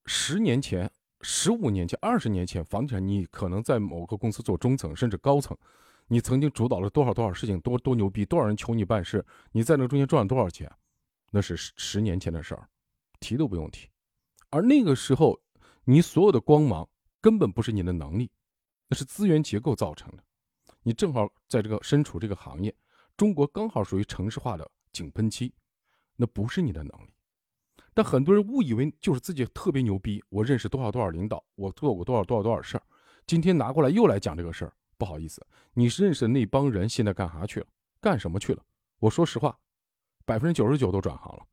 [0.06, 0.90] 十年前、
[1.22, 5.56] 十五年前、二十年前，房地产你可能在某个公司做中层甚至高层。
[6.08, 10.70] 你曾经主导了多少多少事情，多多牛逼，多少人求你办事，你在那中间赚了多少钱，
[11.30, 12.68] 那是十十年前的事儿，
[13.20, 13.88] 提都不用提。
[14.50, 15.40] 而那个时候，
[15.84, 16.86] 你所有的光芒
[17.20, 18.30] 根本不是你的能力，
[18.88, 20.24] 那是资源结构造成的。
[20.82, 22.74] 你正好在这个身处这个行业，
[23.16, 25.54] 中国刚好属于城市化的井喷期，
[26.16, 27.14] 那不是你的能力。
[27.94, 32.82] 但很多人误以为就是自己特别牛逼，我认识多少多少领导，我做过多少多少多少事儿，
[33.26, 34.72] 今天拿过来又来讲这个事儿。
[34.96, 37.66] 不好意思，你认识的那帮人现在干啥去了？
[38.00, 38.62] 干什么去了？
[39.00, 39.58] 我说实话，
[40.24, 41.44] 百分之九十九都转行了。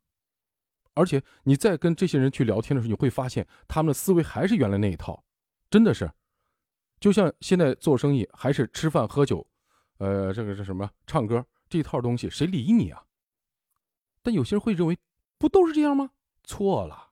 [0.94, 5.24] 而且你再跟这些人去聊天的时候，你会发现他们的思维还是原来那一套，
[5.70, 6.12] 真的是，
[7.00, 9.46] 就像现在做生意还是吃饭喝酒，
[9.98, 10.90] 呃，这个是什么？
[11.08, 13.04] 唱歌这一套东西，谁理你啊？
[14.22, 14.98] 但有些人会认为，
[15.38, 16.12] 不都是这样吗？
[16.50, 17.12] 错了，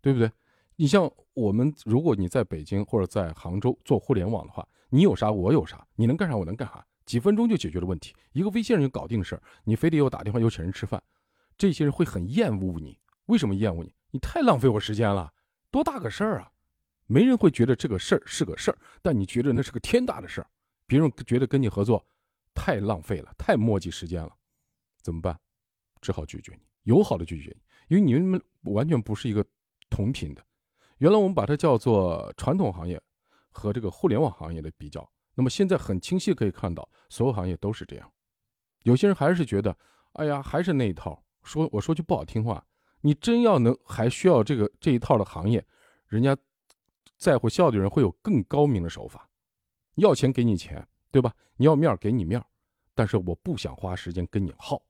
[0.00, 0.30] 对不对？
[0.76, 4.66] 你像我们，如果你在北京或者在杭州做互联网的话。
[4.88, 9.42] 你有啥我有啥，你能干啥我能干啥，几分钟就解决了问题，一个微信上就搞定事儿。
[9.64, 11.02] 你非得又打电话又请人吃饭，
[11.58, 12.96] 这些人会很厌恶你。
[13.26, 13.92] 为什么厌恶你？
[14.12, 15.34] 你太浪费我时间了，
[15.72, 16.52] 多大个事儿啊！
[17.06, 20.46] 没人会觉得这个事儿是个事儿，但你觉得那是个天大的事儿。
[20.86, 22.06] 别人觉得跟你合作
[22.54, 24.32] 太浪费了，太墨迹时间了，
[25.02, 25.36] 怎么办？
[26.00, 29.44] 只好拒绝你，友好的拒绝你，因为你们完全不是一个
[29.90, 30.44] 同频的。
[30.98, 33.00] 原来我们把它叫做传统行业。
[33.58, 38.12] 和这个互联网行业的比较，那么现在很清晰可以看到，所有行业都是这样。
[38.82, 39.74] 有些人还是觉得，
[40.12, 41.24] 哎呀，还是那一套。
[41.42, 42.62] 说我说句不好听话，
[43.00, 45.66] 你真要能还需要这个这一套的行业，
[46.06, 46.36] 人家
[47.16, 49.26] 在乎效率的人会有更高明的手法。
[49.94, 51.34] 要钱给你钱，对吧？
[51.56, 52.44] 你要面给你面，
[52.94, 54.82] 但是我不想花时间跟你耗。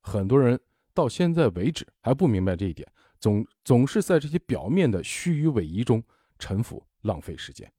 [0.00, 0.56] 很多人
[1.00, 2.86] 到现在为止还不明白这一点，
[3.18, 6.04] 总总是在这些表面的虚与委蛇中
[6.38, 7.70] 沉浮，浪费时间。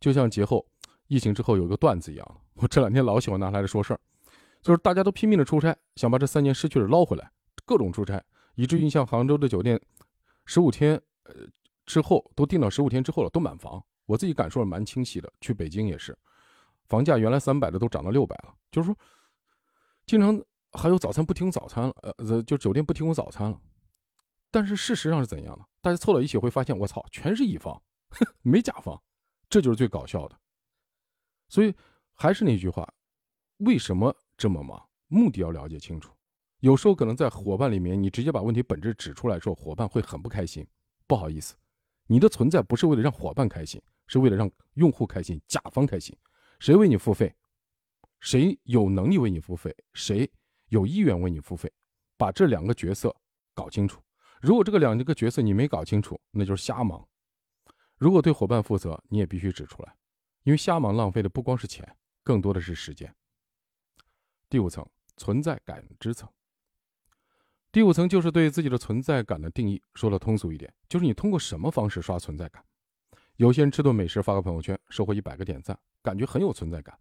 [0.00, 0.66] 就像节后
[1.08, 4.00] 疫情之后有一个段子一样，我这两天老喜欢拿来说事儿，
[4.62, 7.30] 就是大家都拼命的出差，想把这三年失去的捞回来，
[7.66, 8.22] 各种出差，
[8.54, 9.78] 以至于像杭州的酒店，
[10.46, 11.34] 十五天呃
[11.84, 13.84] 之后都订到十五天之后了，都满房。
[14.06, 15.30] 我自己感受是蛮清晰的。
[15.42, 16.16] 去北京也是，
[16.88, 18.96] 房价原来三百的都涨到六百了，就是说，
[20.06, 20.42] 经常
[20.74, 23.60] 还有早餐不提供早餐了，呃，就酒店不提供早餐了。
[24.50, 25.64] 但是事实上是怎样的？
[25.80, 27.80] 大家凑到一起会发现，我操，全是乙方，
[28.42, 29.00] 没甲方。
[29.48, 30.36] 这就是最搞笑的，
[31.48, 31.72] 所以
[32.12, 32.92] 还是那句话，
[33.58, 34.88] 为什么这么忙？
[35.06, 36.12] 目的要了解清楚。
[36.60, 40.66] 有时候可能在伙伴里面，你直接把问题本质指出来之后，伙伴会很不开心。
[41.06, 41.54] 不好意思，
[42.06, 46.16] 你的存在不是为了让伙伴开心，是为了让用户开心、甲方开心。
[46.58, 47.32] 谁为你付费？
[48.20, 49.76] 谁有能力为你付费？
[49.92, 50.28] 谁
[50.74, 51.72] 有意愿为你付费？
[52.16, 53.14] 把这两个角色
[53.54, 54.02] 搞清楚。
[54.40, 57.06] 如果这个两个角色你没搞清楚，那就是瞎忙。
[57.96, 59.94] 如果对伙伴负责，你也必须指出来，
[60.42, 63.14] 因为瞎忙浪费的不光是钱，更多的是时间。
[64.50, 64.84] 第五层
[65.16, 66.28] 存在感知层，
[67.70, 69.80] 第五层就是对自己的存在感的定义。
[69.94, 72.60] 说的通俗一点，就是你通过什么方式刷存在感。
[73.36, 76.96] 有些人吃顿美食发个朋友圈，收获一百个点赞，感觉很有存在感；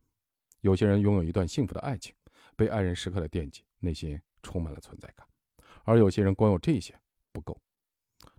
[0.62, 2.14] 有些人拥有一段幸福的爱情，
[2.56, 5.28] 被爱人时刻的惦记，内心充满了存在感；
[5.84, 6.98] 而有些人光有这些
[7.32, 7.62] 不够，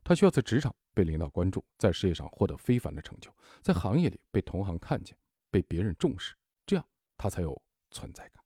[0.03, 0.75] 他需要在职场。
[0.97, 3.29] 被领导关注，在事业上获得非凡的成就，
[3.61, 5.19] 在行业里被同行看见，
[5.51, 8.41] 被别人重视，这样他才有存在感。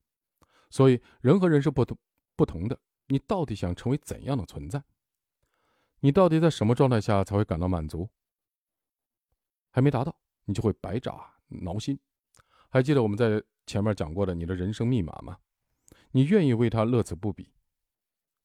[0.70, 1.98] 所以人和人是不同
[2.34, 4.82] 不同的，你到底想成为怎样的存在？
[6.00, 8.08] 你到底在什么状态下才会感到满足？
[9.68, 12.00] 还没达到，你就会百爪挠心。
[12.70, 15.38] 还记得我们在前面讲过的你的人生密码吗？
[16.10, 17.52] 你愿意为他乐此不彼，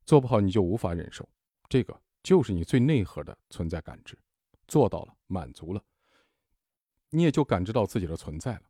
[0.05, 1.27] 做不好你就无法忍受
[1.69, 2.01] 这个。
[2.21, 4.17] 就是你最内核的存在感知，
[4.65, 5.83] 做到了，满足了，
[7.09, 8.61] 你也就感知到自己的存在了。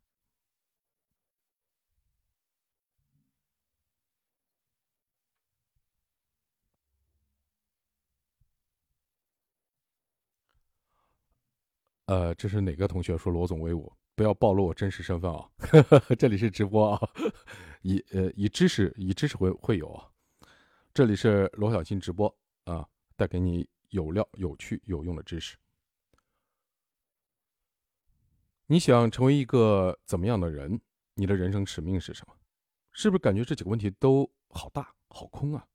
[12.06, 13.92] 呃，这是哪个同学说罗总威武？
[14.14, 15.50] 不要暴露我真实身份啊！
[16.16, 17.10] 这里是直播啊，
[17.82, 20.08] 以呃以知识以知识会会友啊，
[20.92, 22.32] 这里是罗小新直播
[22.64, 25.56] 啊，带给你有料、有趣、有用的知识。
[28.66, 30.80] 你想成为一个怎么样的人？
[31.14, 32.36] 你的人生使命是什么？
[32.92, 35.66] 是不是感觉这几个问题都好大好空啊？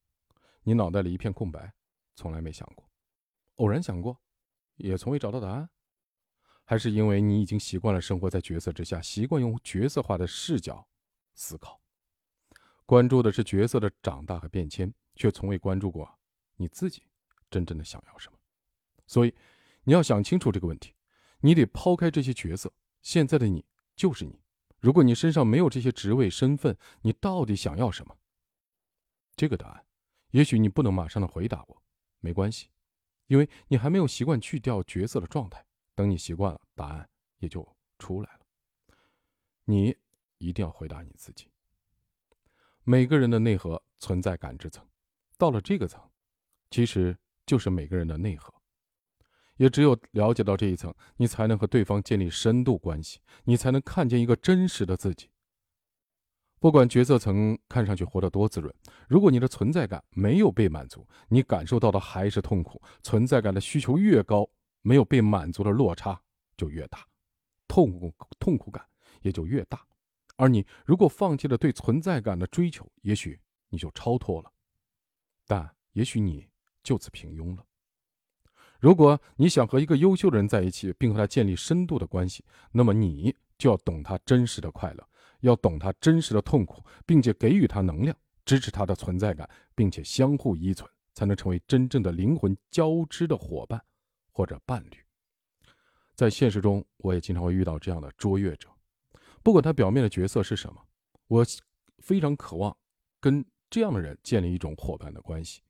[0.63, 1.73] 你脑袋里一片空白，
[2.15, 2.89] 从来没想过，
[3.55, 4.17] 偶然想过，
[4.77, 5.69] 也从未找到答案。
[6.69, 10.87] 还是因为你已经习惯了生活在角色之下，习惯用角色化的视角
[11.33, 11.81] 思考，
[12.85, 16.07] 关注的是角色的长大和变迁，却从未关注过
[16.57, 17.01] 你自己
[17.49, 18.37] 真正的想要什么。
[19.07, 19.33] 所以，
[19.83, 20.93] 你要想清楚这个问题，
[21.39, 22.71] 你得抛开这些角色。
[23.01, 24.39] 现在的你就是你。
[24.79, 28.15] 如果你身上没有这些职位身份，你到底想要什么？
[29.35, 29.83] 这个答案，
[30.29, 31.81] 也许你不能马上的回答我，
[32.19, 32.69] 没关系，
[33.25, 35.65] 因为你还没有习惯去掉角色的状态。
[35.99, 37.09] 等你习惯了，答案
[37.39, 38.39] 也就出来了。
[39.65, 39.93] 你
[40.37, 41.51] 一定要回答你自己。
[42.85, 44.87] 每个人的内核存在感知层，
[45.37, 46.01] 到了这个层，
[46.71, 48.53] 其实就是每个人的内核。
[49.57, 55.29] 也只有了解到这一层，你才能和对方建立深度关系，你才能看见一个真实的自己。
[56.61, 58.73] 不管角色层看上去活得多滋润，
[59.09, 62.81] 如果你的存在感没有被满足，你感受到的还是痛苦。
[63.03, 64.49] 存在感的需求越高。
[64.89, 66.19] 没有被满足的落差
[66.57, 67.05] 就越大，
[67.67, 68.83] 痛苦痛苦感
[69.21, 69.85] 也就越大。
[70.35, 74.51] 而你如果放弃了对存在感的追求，也许你就超脱了，
[75.45, 76.49] 但也许你
[76.81, 77.63] 就此平庸了。
[78.79, 85.07] 如果你想和一个优秀的人在一起，并和他建立深度的关系，那么你就要懂他真实的快乐，
[85.41, 93.79] 要懂他真实的痛苦，并且给予他能量，支持他的存在感，并且相互依存，才能成为真正的灵魂交织的伙伴。
[94.39, 94.97] 或者伴侣，
[96.15, 98.69] 在现实中，我也经常会遇到这样的卓越者。
[99.43, 100.81] 不管他表面的角色是什么，
[101.27, 101.45] 我
[101.97, 102.73] 非常渴望
[103.19, 105.61] 跟这样的人建立一种伙伴的关系，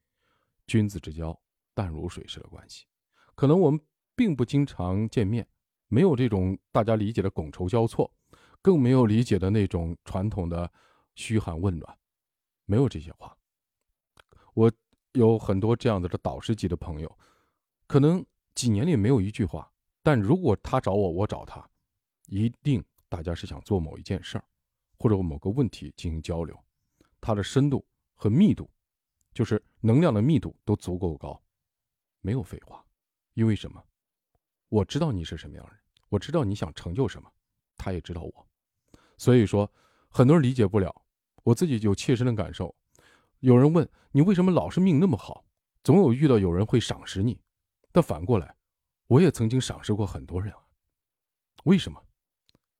[0.67, 1.35] 君子之交
[1.73, 2.85] 淡如水式的关系。
[3.33, 3.81] 可能我们
[4.15, 5.49] 并不经常见面，
[5.87, 8.13] 没有这种大家理解的觥筹交错，
[8.61, 10.71] 更没有理解的那种传统的
[11.15, 11.97] 嘘寒问暖，
[12.65, 13.35] 没有这些话。
[14.53, 14.71] 我
[15.13, 17.17] 有很多这样子的导师级的朋友，
[17.87, 18.23] 可能。
[18.59, 19.71] 几年里没有一句话，
[20.03, 21.65] 但如果他找我，我找他，
[22.25, 24.43] 一定大家是想做某一件事儿，
[24.97, 26.61] 或者某个问题进行交流，
[27.21, 28.69] 他的深度和密度，
[29.33, 31.41] 就是能量的密度都足够高，
[32.19, 32.85] 没有废话。
[33.33, 33.81] 因为什么？
[34.67, 37.31] 我知道你是什么样的人，我知道你想成就什么，
[37.77, 38.47] 他也知道我，
[39.17, 39.71] 所以说
[40.09, 40.93] 很多人理解不了，
[41.43, 42.75] 我自己有切身的感受。
[43.39, 45.45] 有人问你为什么老是命那么好，
[45.81, 47.39] 总有遇到有人会赏识你。
[47.91, 48.55] 但反过来，
[49.07, 50.59] 我也曾经赏识过很多人啊。
[51.63, 52.05] 为什么？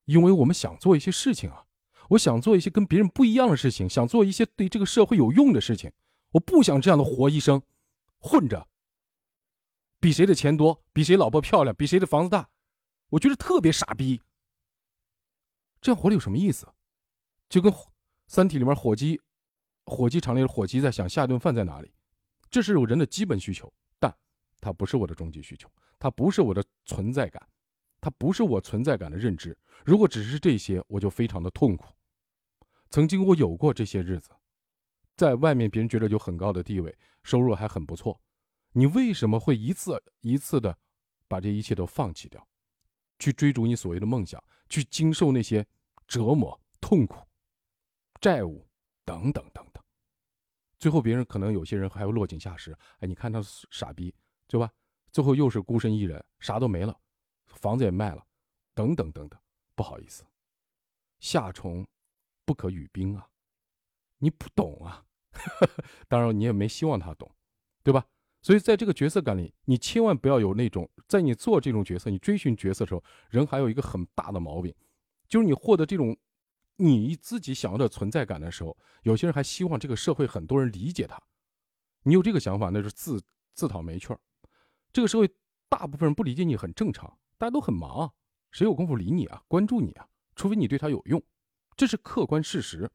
[0.06, 1.66] 因为我们想做一些事情啊，
[2.10, 5.92] 我想做一些跟别人不一样的事情，想做一些对这个社会有用的事情。
[6.32, 7.62] 我不想这样的活一生，
[8.20, 8.68] 混着。
[10.00, 12.50] 比谁的钱多，比谁老婆漂亮，比谁的房子大，
[13.10, 14.22] 我觉得特别傻逼。
[15.82, 16.68] 这样活着有什么意思？
[17.50, 17.72] 就跟
[18.28, 19.20] 《三体》里面火鸡，
[19.86, 21.92] 火鸡厂里的火鸡在想下顿饭在哪里。
[22.50, 23.72] 这是人的基本需求。
[24.62, 27.48] 它不是我的终极需求，它不是我的存在感，
[28.02, 29.58] 它不是我存在感的认知。
[29.86, 31.94] 如果只是这些，我就非常的痛苦。
[32.90, 34.30] 曾经我有过这些日子，
[35.16, 38.20] 在外面别人觉得有很高的地位，收入还很不错。
[38.72, 40.78] 你为什么会一次一次的
[41.28, 42.46] 把这一切都放弃掉，
[43.18, 45.66] 去追逐你所谓的梦想，去经受那些
[46.08, 47.26] 折磨、痛苦、
[48.20, 48.68] 债务
[49.06, 49.84] 等等等等？
[50.78, 52.78] 最后别人可能有些人还会落井下石。
[53.00, 53.42] 哎，你看他
[53.72, 54.14] 傻逼。
[54.50, 54.70] 对吧？
[55.12, 57.00] 最后又是孤身一人，啥都没了，
[57.46, 58.26] 房子也卖了，
[58.74, 59.40] 等等等等。
[59.76, 60.26] 不好意思，
[61.20, 61.88] 夏虫
[62.46, 63.30] 不可语冰啊，
[64.18, 65.06] 你不懂啊。
[66.10, 67.32] 当然，你也没希望他懂，
[67.84, 68.06] 对吧？
[68.42, 74.74] 所以在这个角色感里，你千万不要有那种，在你做这种角色、你追寻角色的时候，人还有一个很大的毛病，
[75.28, 76.18] 就是你获得这种
[76.78, 81.22] 你自己想要的存在感的时候，有些人还希望这个社会很多人理解他。
[82.04, 83.22] 你有这个想法，那是自
[83.54, 84.20] 自讨没趣儿。
[84.92, 85.30] 这个社会
[85.70, 88.12] 大部分人不理解你很正常，大家都很忙，
[88.52, 89.44] 谁有功夫理你啊？
[89.48, 90.08] 关注你啊？
[90.36, 91.22] 除非你对他有用，
[91.76, 92.90] 这是客观事实，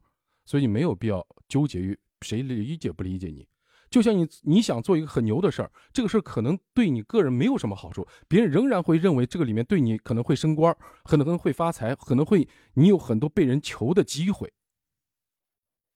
[0.44, 3.46] 所以你没有必要纠结于谁理解不理解你。
[3.90, 14.52] 就像你你想做一个很牛的事儿，这个事儿可能对你个人没有什么好处，别人仍然会认为这个里面对你可能会升官，可能会发财，可能会你有很多被人求的机会。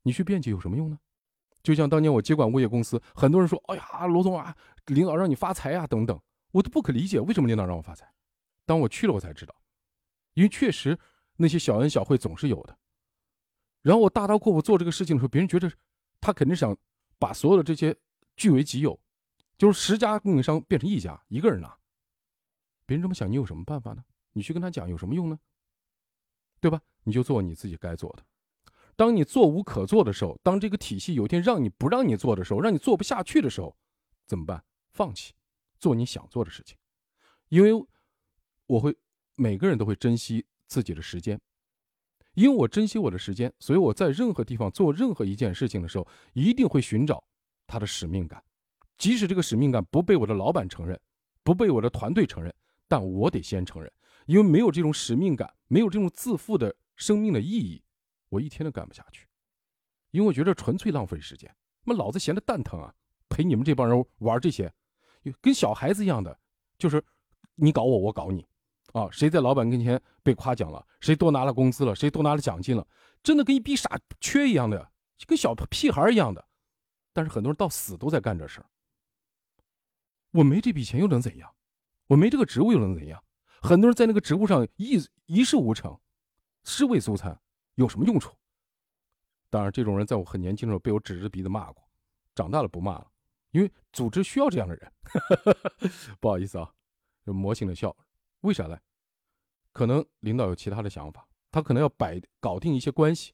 [0.02, 1.00] 你去辩解有什么用呢？
[1.62, 6.18] 就像当年我接管物业公司，很多人说：“哎呀，罗总啊，领导让你发财啊，等等。”
[6.52, 8.10] 我都不可理解，为什么领导让我发财？
[8.64, 9.54] 当我去了，我才知道，
[10.34, 10.98] 因为确实
[11.36, 12.78] 那些小恩小惠总是有的。
[13.82, 15.70] 然后我大刀阔斧做这个事情的时候，别人觉得
[16.20, 16.76] 他肯定想
[17.18, 17.94] 把所有的这些
[18.36, 18.98] 据为己有，
[19.58, 21.76] 就是十家供应商变成一家，一个人拿。
[22.86, 24.02] 别人这么想，你有什么办法呢？
[24.32, 25.38] 你去跟他讲有什么用呢？
[26.60, 26.80] 对吧？
[27.04, 28.24] 你就做你自己该做的。
[28.98, 33.76] 当你做无可做的时候，当这个体系有一天让你不让你做的时候，让你做不下去的时候，
[34.26, 34.64] 怎么办？
[34.90, 35.32] 放弃，
[35.78, 36.76] 做你想做的事情。
[37.48, 37.86] 因为
[38.66, 38.92] 我会
[39.36, 41.40] 每个人都会珍惜自己的时间，
[42.34, 47.22] 因为我珍惜我的时间，所以我在任何地方做任何一件事情的时候，一定会寻找
[47.68, 48.42] 他的使命感，
[48.96, 51.00] 即使这个使命感不被我的老板承认，
[51.44, 52.52] 不被我的团队承认，
[52.88, 53.92] 但我得先承认，
[54.26, 57.80] 因为没有这种使命感，没有这种自负的生命的意义。
[58.28, 59.26] 我一天都干不下去，
[60.10, 61.54] 因为我觉得纯粹浪费时间。
[61.84, 62.94] 妈，老子闲得蛋疼啊！
[63.30, 64.72] 陪你们这帮人玩这些，
[65.40, 66.38] 跟小孩子一样的，
[66.78, 67.02] 就是
[67.54, 68.46] 你搞我，我搞你，
[68.92, 72.86] 啊，谁在老板跟前被夸奖了，谁多拿了工资了，谁多拿了奖金了，
[73.22, 74.90] 真的跟一逼傻缺一样的，
[75.26, 76.46] 跟小屁孩一样的。
[77.12, 78.66] 但是很多人到死都在干这事儿。
[80.30, 81.54] 我没这笔钱又能怎样？
[82.06, 83.22] 我没这个职务又能怎样？
[83.60, 85.98] 很多人在那个职务上一一事无成，
[86.64, 87.38] 尸位素餐。
[87.78, 88.36] 有什么用处？
[89.50, 91.88] 当然，这种人在我很年轻的时候被我指着鼻子骂过，
[92.34, 93.08] 长大了不骂了，
[93.52, 94.92] 因为组织需要这样的人。
[96.18, 96.74] 不好意思啊，
[97.24, 97.96] 魔性的笑，
[98.40, 98.76] 为啥呢？
[99.72, 103.32] 可能领导有其他的想法，他可能要摆搞定一些关系，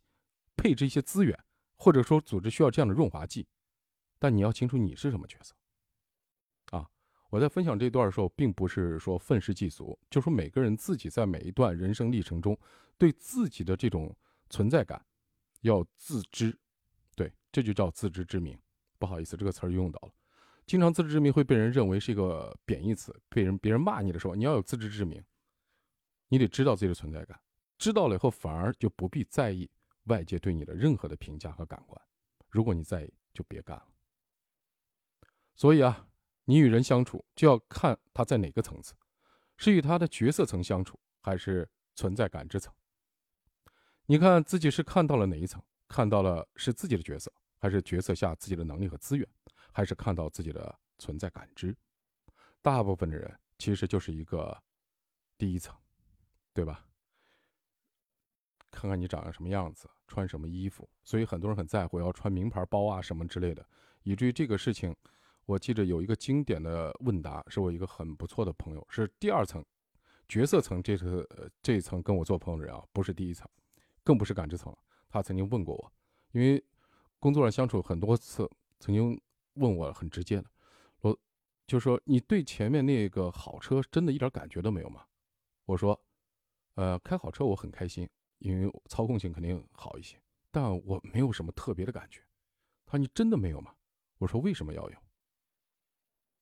[0.54, 1.37] 配置一些资源，
[1.76, 3.48] 或者说组织需要这样的润滑剂。
[4.18, 5.54] 但你要清楚你是什么角色。
[6.76, 6.87] 啊，
[7.30, 12.57] 我在分享这段的时候，并不是说愤世嫉俗，就说每个人自己在每一段人生历程中，
[12.98, 14.14] 对自己的这种。
[14.55, 15.05] 存在感，
[15.62, 16.57] 要自知，
[17.17, 18.57] 对，这就叫自知之明。
[19.01, 20.14] 不好意思，这个词儿用到了。
[20.64, 25.21] 经常自知之明会被人认为是一个贬义词，被人别人骂你的时候，你要有自知之明，
[26.29, 27.37] 你得知道自己的存在感。
[27.79, 29.69] 知道了以后，反而就不必在意
[30.05, 32.01] 外界对你的任何的评价和感官。
[32.49, 33.88] 如果你在意，就别干了。
[35.57, 36.07] 所以啊，
[36.45, 38.95] 你与人相处就要看他在哪个层次，
[39.57, 42.73] 是与他的角色层相处，还是存在感之层。
[44.07, 45.62] 你看自己是看到了哪一层？
[45.88, 49.27] 看到了是自己的角色，还是角色下自己的能力和资源，
[49.71, 51.75] 还是看到自己的存在感知？
[52.61, 54.57] 大部分的人其实就是一个
[55.38, 55.75] 第一层，
[56.53, 56.85] 对吧？
[58.71, 63.64] 看看你长成什么样子，穿什么衣服，所以很多人很在乎要穿名牌包啊什么之类的，
[64.03, 64.95] 以至于这个事情，
[65.47, 69.64] 我记得有一个经典的问答，是我一个很不错的朋友，是第二层
[70.27, 71.29] 角色层，这是
[71.62, 73.49] 这一层跟我做朋友的人啊，不是第一层。
[74.05, 75.93] 更不是感知层了，他曾经问过我，
[76.33, 76.62] 因为
[77.19, 79.19] 工作上相处很多次，曾经
[79.55, 80.51] 问我很直接的，
[81.01, 81.19] 我
[81.67, 85.07] 就说你对前面那个好车真的一点感觉都没有吗？
[85.64, 85.99] 我说，
[86.75, 88.07] 呃，开好车我很开心，
[88.40, 92.21] 因为操控性肯定好一些，但我没有什么特别的感觉。
[92.85, 93.75] 他说你真的没有吗？
[94.19, 95.03] 我说为什么要用？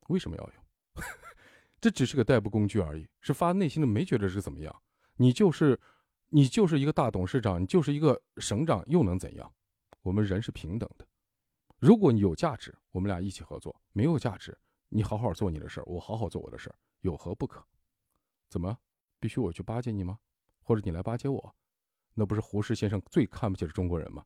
[0.09, 1.05] 为什么要用？
[1.81, 4.83] 这只是个代步工具而已，是发内心的，没觉得是怎么样，
[5.15, 5.79] 你就是。
[6.35, 9.53] 你就是一个大董事长，你就是一个省长，又能怎样？
[10.01, 11.07] 我们人是平等的。
[11.79, 14.57] 如果你有价值，我们俩一起合作；没有价值，
[14.89, 17.63] 你好好做你的事儿，我好好做我的事儿，有何不可？
[18.49, 18.79] 怎么，
[19.21, 20.19] 必须我去巴结你吗？
[20.63, 21.55] 或者你来巴结我？
[22.15, 24.25] 那不是胡适先生最看不起的中国人吗？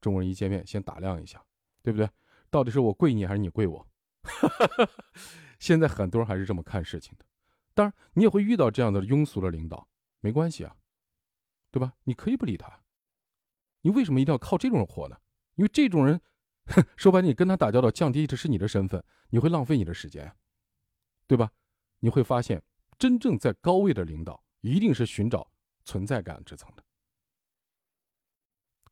[0.00, 1.40] 中国人一见面先打量一下，
[1.84, 2.10] 对不对？
[2.50, 3.86] 到底是我跪你，还是你跪我？
[5.60, 7.24] 现在很多人还是这么看事情的。
[7.74, 9.86] 当然，你也会遇到这样的庸俗的领导，
[10.18, 10.74] 没关系啊。
[11.74, 11.92] 对吧？
[12.04, 12.84] 你可以不理他，
[13.80, 15.20] 你为什么一定要靠这种人活呢？
[15.56, 16.20] 因为这种人，
[16.96, 20.32] 说白了，你跟他打交道，降低的是你的身份，你会浪费你的时间，
[21.26, 21.50] 对吧？
[21.98, 22.62] 你会发现，
[22.96, 25.50] 真正在高位的领导，一定是寻找
[25.84, 26.84] 存在感之层的。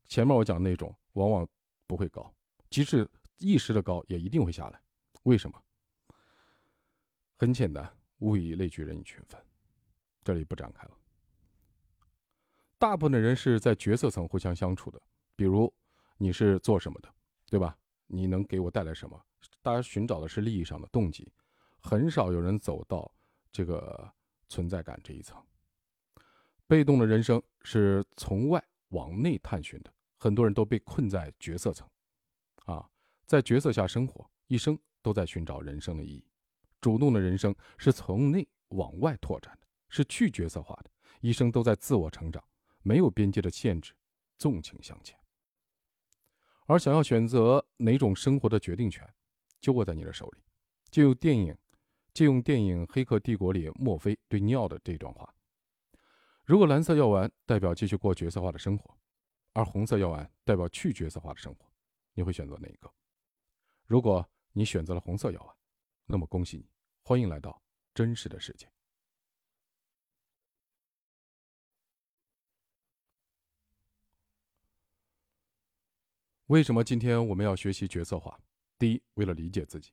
[0.09, 1.49] 前面我讲那种，往往
[1.87, 2.35] 不会高，
[2.69, 4.83] 即使一时的高，也一定会下来。
[5.23, 5.63] 为什么？
[7.39, 9.41] 很简单，物以类聚，人以群分，
[10.25, 10.99] 这里不展开了。
[12.83, 15.01] 大部分的人是在角色层互相相处的，
[15.37, 15.73] 比如
[16.17, 17.09] 你是做什么的，
[17.49, 17.79] 对吧？
[18.09, 19.25] 你能给我带来什么？
[19.63, 21.33] 大家寻找的是利益上的动机，
[21.79, 23.09] 很少有人走到
[23.53, 24.13] 这个
[24.49, 25.41] 存在感这一层。
[26.67, 31.89] 被动的人生是从外往内探寻的，很多人都被困在角色层，
[32.65, 32.85] 啊，
[33.27, 36.27] 在角色下生活，一生都在寻找人生的意义。
[36.81, 42.43] 主动的人生是从内往外拓展的，是去角色化的，一生都在自我成长。
[42.83, 43.95] 没有边界的限制，
[44.39, 45.19] 纵情向前。
[46.67, 49.07] 而想要选择哪种生活的决定权，
[49.61, 50.43] 就握在你的手里。
[50.91, 51.53] 借用电影
[52.15, 55.35] 《借用电影《黑客帝国》里墨菲对尼奥的这段话：
[56.45, 58.97] 如果蓝色药丸代表继续过角色化的生活，
[59.55, 61.71] 而红色药丸代表去角色化的生活，
[62.15, 62.93] 你会选择哪一个？
[63.87, 65.57] 如果你选择了红色药丸，
[66.07, 66.67] 那么恭喜你，
[67.03, 67.63] 欢迎来到
[67.95, 68.71] 真实的世界。
[76.53, 78.39] 为什么今天我们要学习角色化？
[78.79, 79.91] 第一，为了理解自己。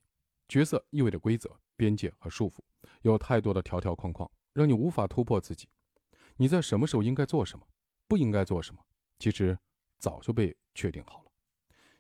[0.50, 2.60] 角色意味着规则、边界和束缚，
[3.02, 5.70] 有太多的条条框框，让你无法突破自己。
[6.36, 7.66] 你在什么时候应该做什么，
[8.10, 8.86] 不应该做什么，
[9.20, 9.58] 其实
[10.00, 11.32] 早就被确定好了。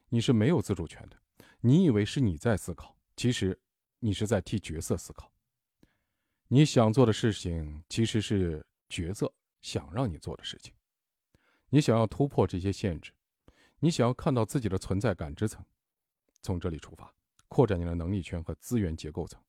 [0.09, 1.15] 你是没有自主权的。
[1.61, 3.57] 你以为是你在思考，其实
[3.99, 5.31] 你是在替角色思考。
[6.49, 10.73] 你想做的事情，其实是角色想让你做的事情。
[11.69, 13.13] 你想要突破这些限制。
[13.79, 15.65] 你想要看到自己的存在感知层，
[16.41, 17.13] 从这里出发，
[17.47, 19.41] 扩展你的能力圈和资源结构层，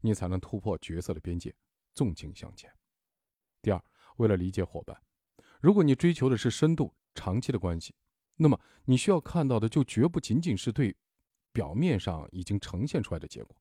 [0.00, 1.54] 你才能突破角色的边界，
[1.94, 2.72] 纵情向前。
[3.62, 3.84] 第二，
[4.16, 5.00] 为了理解伙伴，
[5.60, 7.94] 如果你追求的是深度、长期的关系，
[8.36, 10.96] 那么你需要看到的就绝不仅仅是对
[11.52, 13.56] 表面上已经呈现出来的结果。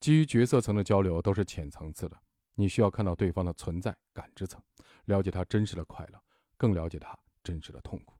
[0.00, 2.18] 基于角色层的交流都是浅层次的，
[2.54, 4.62] 你需要看到对方的存在感知层，
[5.04, 6.22] 了解他真实的快乐，
[6.56, 8.14] 更了解他真实的痛苦。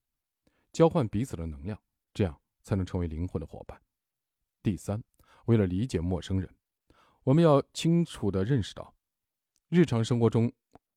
[0.73, 1.81] 交换彼此的能量，
[2.15, 3.81] 这样才能成为灵魂的伙伴。
[4.63, 5.03] 第三，
[5.47, 6.49] 为了理解陌生人，
[7.25, 8.95] 我们要清楚地认识到，
[9.69, 10.53] 日常生活中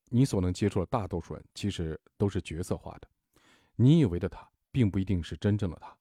[0.09, 3.07] 你所能接触的大多数人，其实都是角色化的。
[3.75, 5.97] 你以为的他，并不一定是真正的他。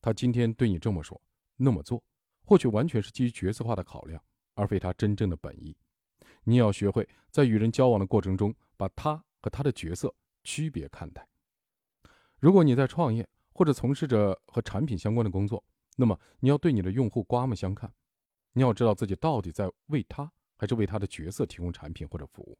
[0.00, 1.20] 他今天对你这么说、
[1.56, 2.02] 那么做，
[2.44, 4.20] 或许完全是基于角色化的考量，
[4.54, 5.76] 而非他真正的本意。
[6.42, 10.12] 你要学会在与人交往的过程中，把他和他的角色
[10.42, 11.24] 区别看待。
[12.42, 15.62] 如果你在创业或者从事着和产品相关的工作，
[15.94, 17.88] 那么你要对你的用户刮目相看。
[18.52, 22.58] 你要知道自己到底在为他还是为他的角色提供产品或者服务。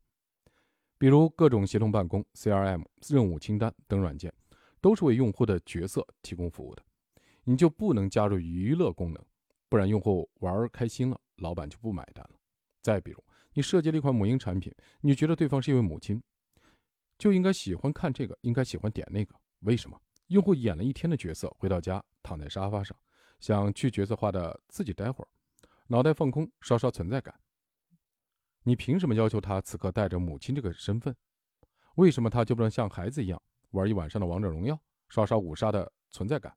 [0.98, 4.32] 比如各种协同办公、CRM、任务清单等软件，
[4.80, 6.82] 都是为用户的角色提供服务的。
[7.42, 9.20] 你就不能加入娱乐功能，
[9.68, 12.38] 不然用户玩开心了，老板就不买单了。
[12.82, 13.20] 再比如，
[13.52, 16.22] 你设计了一款母婴产品，你觉得对方是一位母亲，
[17.18, 19.34] 就应该喜欢看这个，应该喜欢点那个。
[19.62, 22.96] 为什么用户演了一天的角色，回到家躺在沙发上，
[23.40, 25.28] 想去角色化的自己待会儿，
[25.88, 27.34] 脑袋放空，刷刷存在感？
[28.62, 31.14] 你凭什么要求他此刻带着母亲这个身份？
[31.96, 36.56] 为什么他就不能像孩子一样玩一晚上的王者荣耀，刷刷五杀的存在感？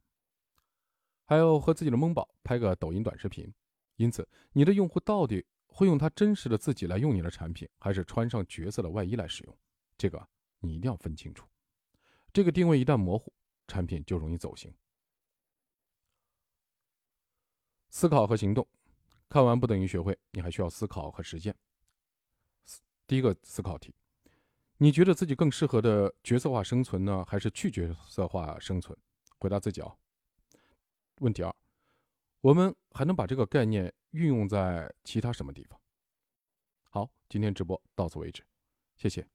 [1.25, 3.51] 还有和自己的萌宝拍个抖音短视频？
[3.97, 9.57] 因此，你的用户到底会用他真实的自己来用你的产品，还是穿上角色的外衣来使用？
[9.97, 10.27] 这个
[10.59, 11.45] 你一定要分清楚。
[12.35, 13.31] 这个定位一旦模糊，
[13.65, 14.75] 产品就容易走形。
[17.87, 18.67] 思考和行动，
[19.29, 21.55] 看完不等于学会，你还需要思考和实践。
[23.07, 23.95] 第一个思考题：
[24.79, 28.99] 你觉得自己更适合的角色化生存呢，还是去角色化生存？
[29.39, 29.95] 回答自己啊。
[31.19, 31.55] 问题二：
[32.41, 35.79] 我们还能把这个概念运用在其他什么地方？
[36.89, 38.43] 好，今天直播到此为止，
[38.97, 39.25] 谢谢。